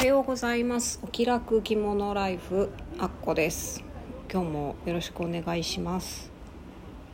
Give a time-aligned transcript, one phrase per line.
[0.00, 0.98] はようございます。
[1.02, 3.84] お気楽着物ライフあっこです。
[4.32, 6.30] 今日もよろしくお願いします。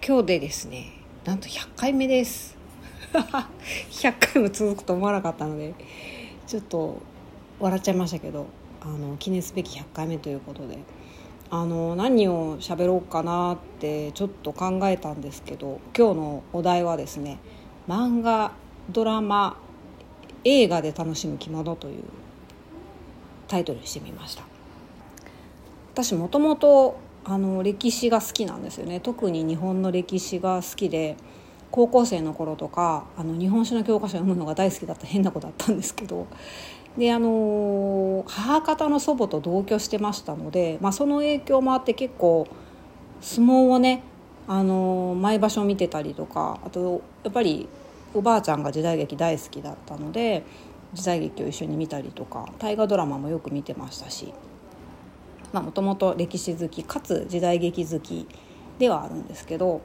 [0.07, 0.93] 今日でですね
[1.25, 2.57] なんと100回目です。
[3.91, 5.75] 100回も続くと思わなかったので
[6.47, 6.99] ちょっと
[7.59, 8.47] 笑っちゃいましたけど
[8.81, 10.79] あの記念すべき100回目ということで
[11.51, 17.41] あの何を喋ろうかなってちょっと考えたんですけど今日のお題はですね
[17.89, 18.53] 漫画
[18.91, 19.57] ドラマ
[20.45, 22.05] 映画で楽しむ着物という
[23.49, 24.45] タイトルにしてみました。
[25.93, 29.01] 私もともとあの歴史が好きなんですよね。
[29.01, 31.17] 特に日本の歴史が好きで
[31.71, 36.27] 高校生の頃とかあの日本史の教科書を読むのが大好きだった変な子だったんですけど
[36.97, 42.47] であの母方の祖母と同居してましたので、まあ、その影響もあって結構
[43.21, 44.03] 相撲をね
[44.49, 47.69] あの毎場所見てたりとかあとやっぱり
[48.15, 50.45] おばあちゃんが時代劇大好きだったので
[50.97, 54.33] 時代劇を一緒に見たりとか大河ドラマもよく見てましたし
[55.53, 58.27] もともと歴史好きかつ時代劇好き
[58.79, 59.81] ではあるんですけど、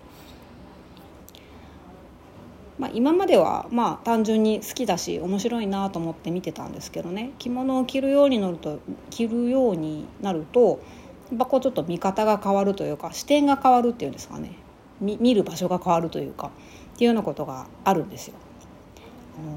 [2.77, 10.81] まあ、今まではまあ単純に好きだし面白いなと思って見てたんですけどね着物を着るようになると着るようになると
[11.29, 14.57] やっぱこうちょっと見方が変わるというか視点が変わるっていうんですかね
[14.99, 16.51] 見る場所が変わるというか
[16.93, 18.35] っていうようなことがあるんですよ。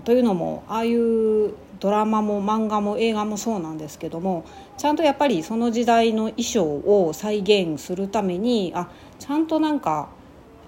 [0.05, 4.45] というのもああいうドラマも漫画も映画もそうなんですけども
[4.79, 10.09] ちゃんとやっぱりその時代の衣装を再現するためにあちゃんとなんか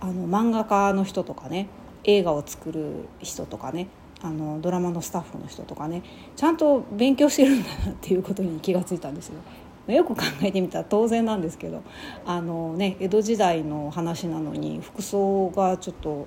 [0.01, 1.69] あの漫画家の人とかね
[2.05, 3.89] 映画を作る人とかね
[4.23, 6.03] あのドラマのスタッフの人とかね
[6.37, 9.35] ちゃんと勉強してるんだなっていうことに気がついたんですよ。
[9.89, 11.83] よく考えてみたら当然なんですけど
[12.25, 16.27] あの、ね、江戸時代の話なのに服装がちょっと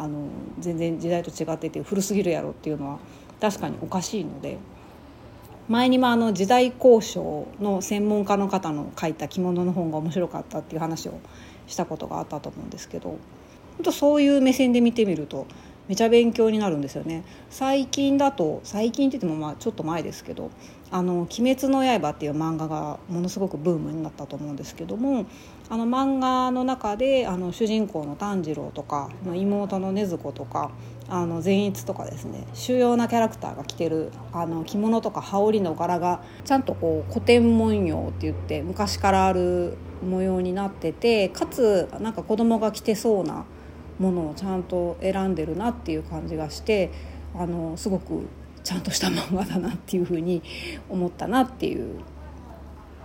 [0.00, 2.98] あの全然時代と違ってて古すぎるやろっていうのは
[3.38, 4.56] 確かにおかしいので
[5.68, 11.20] 前にもあの時代考証の専門家の方の書いた着物の本が面白かったっていう話を
[11.66, 13.18] したことがあったと思うんですけど本
[13.84, 15.46] 当そういう目線で見てみると
[15.90, 17.24] めちゃ勉強になるんですよね。
[17.50, 20.52] 最近だと最近って言ってもまあちょっと前ですけど
[20.92, 25.26] 「あの鬼滅の刃」っていう漫画がものすごくブームになったと思うんですけども
[25.68, 30.70] あの漫画の中であの主人公の炭治郎とか妹の禰豆子とか
[31.08, 39.76] あの善逸とかですね主要なキャラクターが着てるあの着物とか羽織の柄がちゃんとこう古典文様って言って昔からある
[40.08, 43.44] 模様になっててかつなんか子供が着てそうな
[44.00, 46.90] ものをちゃんと選んでるなっていう感じがして
[47.34, 48.26] あのすごく
[48.64, 50.42] ちゃんとした漫画だなっていうふうに
[50.88, 52.00] 思ったなっていう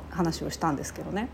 [0.09, 1.29] 話をしたんですけどね。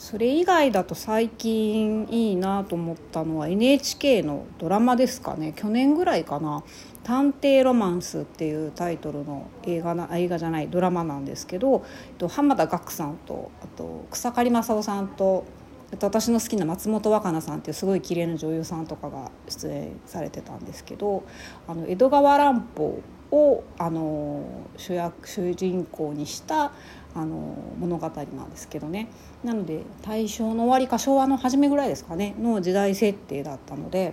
[0.00, 6.64] それ以外だと最近いいなと思ったのは NHK のドラマですかね去年ぐらいかな
[7.04, 11.84] 「探偵ロマンス」っていうタイトルの映画な映画じゃないドラマなんですけど
[12.30, 15.44] 浜田岳さんとあと草刈正雄さんと
[15.92, 21.24] 私の好きな松本若菜さんっていうすごい綺麗な女優さんとかが出演されてたんですけど
[21.66, 23.02] あの江戸川乱歩
[23.32, 26.72] をあの主役主人公にした
[27.14, 29.08] あの物語なんですけどね。
[29.42, 34.12] なので大正の終わりか昭和の初めぐらいですかねの時代設定だったので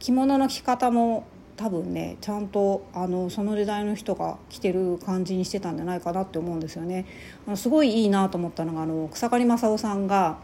[0.00, 1.24] 着物の着方も
[1.60, 7.04] 多分ねちゃんとあのその時代の人が着てる感じにしてたんじゃないかなって思うんですよね。
[7.46, 10.38] あのすごいいいなと思ったのがあの草刈正雄さんが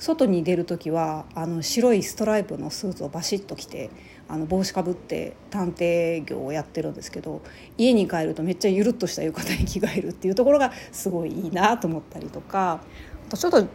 [0.00, 3.90] 外に出る時はあの白いストライプのスーツをバシッと着て
[4.28, 7.42] あの帽子かぶって探偵業をやってるんですけど
[7.78, 12.80] 家に帰るとめっちゃゆるっとした浴衣に着替えるっていうところがすごいいいなと思ったりとか
[13.32, 13.68] ちょっと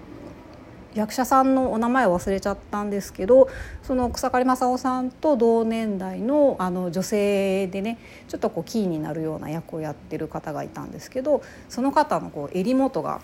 [0.93, 3.49] 役者さんのお名前を忘れちゃったんですけど
[3.83, 7.97] その草刈正雄さんと同年代のあの女性でね
[8.27, 13.21] ちょっとこうキーになるような役をやってる方がいたんですけどその方のこう襟元が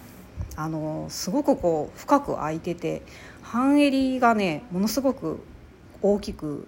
[0.55, 3.01] あのすごくこう深く開いてて
[3.41, 5.43] 半襟がねものすごく
[6.01, 6.67] 大きく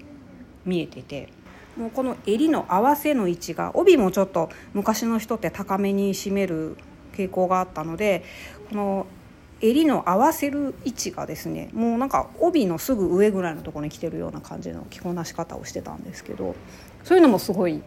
[0.66, 1.30] 見えてて
[1.78, 6.76] もうこの襟の合わせの位置が帯もちょっと昔の人って高めに締める
[7.16, 8.24] 傾向があったので
[8.70, 9.08] この
[9.62, 16.56] 襟の合わせる位置がですねもうなんか帯のすぐ上ぐらいのところに来てるような感じの着こなし方をしてたんですけど
[17.04, 17.82] そういうのもすごい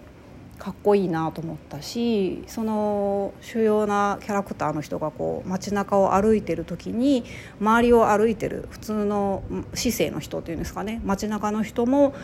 [0.59, 7.25] かっこいいなと思ったしその主要なキャラクターの人がこう街中を歩いてる時に
[7.61, 9.43] 周りを歩いてる普通の
[9.75, 12.15] 市政の人っていうんですかね街中の人も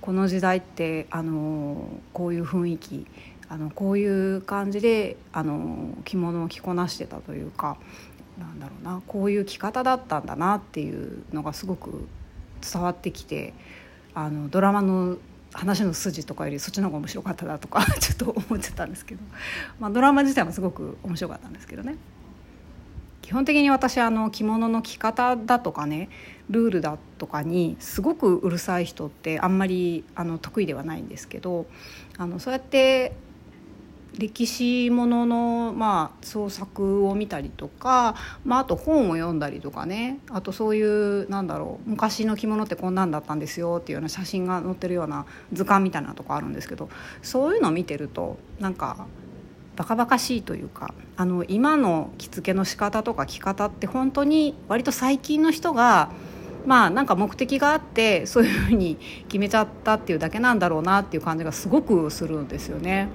[0.00, 3.06] この時代ってあのこういう雰囲気
[3.52, 7.76] あのこういう感じであの着物を着こなしてたというか
[8.38, 12.08] なんだろうなこういう着方だったんだなっていうのがすごく
[12.60, 13.52] 伝わってきて
[14.14, 15.18] あのドラマの
[15.52, 19.20] 話の筋とかよりそっちの方が面白かったなとか ちょっと思っちゃったんですけど、
[19.78, 21.96] まあ、ドラマ自体もすごく面白かったんですけどね。
[23.20, 26.10] 基本的に私あの着物の着方だとかね
[26.50, 31.66] ルールだとかにすごくうるさい人ってあんまりあの得意ではないんですけど
[32.18, 33.12] あのそうやって
[34.18, 38.14] 歴史ものの、まあ、創作を見たりとか、
[38.44, 46.90] まあ、あと本を読んだりとかねあとそういうなんだろう昔の着物ってこんなんだったんですよっていうような写真が載ってるような図鑑みたいなとこあるんですけど
[47.22, 49.06] そういうのを見てるとなんか
[49.76, 56.10] バカバカしいというかあの今の着付けの仕方とか着方って本当に割と最近の人が
[56.66, 58.96] まあなんか目的があってそういうふうに
[59.28, 63.08] 決めちゃったっていうだけなんだろうなっていう感じがすごくするんですよね。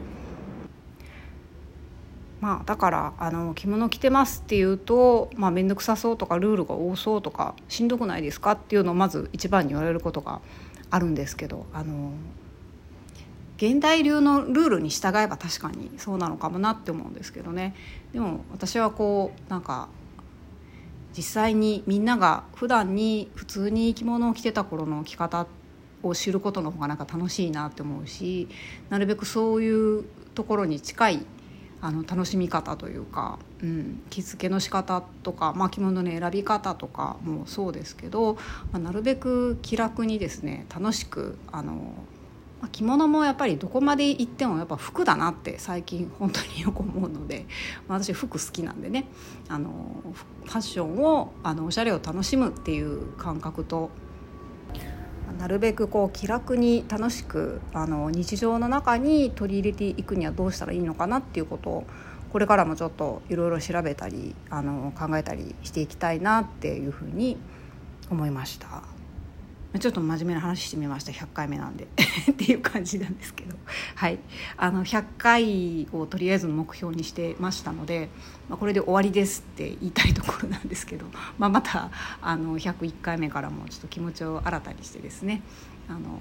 [2.39, 10.41] まあ、だからあの着物着てますっていうと面倒、まあ、くさそうとかルールが多そうとかしんどくないですかっていうのをまず一番に言われることが
[10.91, 12.11] あるんですけどあの
[13.57, 17.75] 現代流のルールに従えば確かにそうなのかもなって思うんですけどね。
[18.13, 19.89] でも私はこうなんか
[21.17, 25.47] 実際にみんなが普段に普通に着物を着てた頃の着方
[26.03, 28.47] を知ることの方がなんか楽しいなって思うし
[28.89, 30.05] なるべくそういう
[30.35, 31.25] ところに近い
[31.81, 38.39] あの楽しみ方というか、うん、着付けの仕方とか、まあ、着物の選び方とかもそうですけど、ま
[38.73, 41.93] あ、なるべく気楽にですね楽しくあの、
[42.71, 47.45] 着物もやっぱりどこまで行ってもやっぱ服だなって最近本当によく思うので、
[47.87, 49.05] まあ、私服好きなんでね
[49.47, 49.71] あの
[50.45, 53.91] ファッションをあのおしゃれを楽しむっていう感覚と
[55.39, 61.87] なるべくこう気楽に楽しくあの日常の中に取り入れていくにはどうしたらいいのかなっていうことを
[62.31, 67.37] これからもちょっといろいろ調べたりあの考えたりしていきたいなっていうふうに
[68.09, 68.96] 思いました。
[69.79, 71.11] ちょっと真面目な話してみました。
[71.11, 71.87] 100回目なんで。
[72.31, 73.55] っていう感じなんですけど、
[73.95, 74.19] はい、
[74.55, 78.09] あの100回をとりあえず目標にしてましたので、
[78.49, 81.05] まあ、これで終わりですって言いたいところなんですけど、
[81.37, 81.91] まあ、また
[82.21, 85.41] あの101回目からもちょっと気持ちを新たにしてですね。
[85.89, 86.19] あの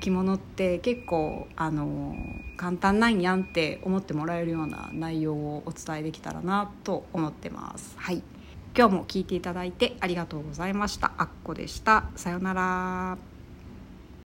[0.00, 2.16] 着物って結構あの
[2.56, 7.94] 簡単なんやんって思ってもらえるような内容をお伝えできたらなと思ってます。
[7.96, 8.22] はい。
[8.76, 11.12] 今日も聞いていただいてありがとうございました。
[11.18, 12.04] あっこでした。
[12.16, 13.31] さようなら。